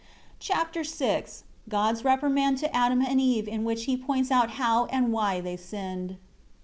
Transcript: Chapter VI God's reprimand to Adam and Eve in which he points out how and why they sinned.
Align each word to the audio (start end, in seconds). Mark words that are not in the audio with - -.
Chapter 0.39 0.83
VI 0.83 1.25
God's 1.69 2.03
reprimand 2.03 2.57
to 2.57 2.75
Adam 2.75 3.01
and 3.03 3.21
Eve 3.21 3.47
in 3.47 3.63
which 3.63 3.85
he 3.85 3.95
points 3.95 4.31
out 4.31 4.49
how 4.57 4.85
and 4.85 5.13
why 5.13 5.39
they 5.41 5.55
sinned. 5.55 6.17